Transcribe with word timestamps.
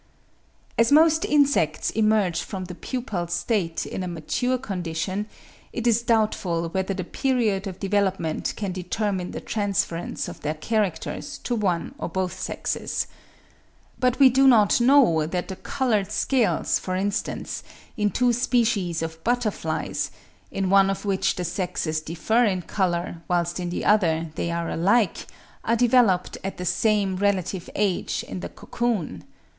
As 0.79 0.91
most 0.91 1.25
insects 1.25 1.91
emerge 1.91 2.41
from 2.41 2.65
the 2.65 2.73
pupal 2.73 3.27
state 3.29 3.85
in 3.85 4.01
a 4.01 4.07
mature 4.07 4.57
condition, 4.57 5.27
it 5.71 5.85
is 5.85 6.01
doubtful 6.01 6.69
whether 6.69 6.95
the 6.95 7.03
period 7.03 7.67
of 7.67 7.77
development 7.79 8.53
can 8.57 8.71
determine 8.71 9.29
the 9.29 9.39
transference 9.39 10.27
of 10.27 10.41
their 10.41 10.55
characters 10.55 11.37
to 11.43 11.53
one 11.53 11.93
or 11.99 12.09
to 12.09 12.13
both 12.13 12.39
sexes. 12.39 13.05
But 13.99 14.17
we 14.17 14.31
do 14.31 14.47
not 14.47 14.81
know 14.81 15.27
that 15.27 15.49
the 15.49 15.55
coloured 15.55 16.11
scales, 16.11 16.79
for 16.79 16.95
instance, 16.95 17.61
in 17.95 18.09
two 18.09 18.33
species 18.33 19.03
of 19.03 19.23
butterflies, 19.23 20.09
in 20.49 20.71
one 20.71 20.89
of 20.89 21.05
which 21.05 21.35
the 21.35 21.45
sexes 21.45 22.01
differ 22.01 22.43
in 22.43 22.63
colour, 22.63 23.21
whilst 23.27 23.59
in 23.59 23.69
the 23.69 23.85
other 23.85 24.31
they 24.33 24.49
are 24.49 24.67
alike, 24.67 25.27
are 25.63 25.75
developed 25.75 26.39
at 26.43 26.57
the 26.57 26.65
same 26.65 27.17
relative 27.17 27.69
age 27.75 28.25
in 28.27 28.39
the 28.39 28.49
cocoon. 28.49 29.25